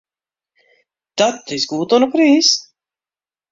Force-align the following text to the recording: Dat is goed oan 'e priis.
Dat 1.19 1.43
is 1.57 1.67
goed 1.69 1.91
oan 1.93 2.03
'e 2.05 2.09
priis. 2.13 2.49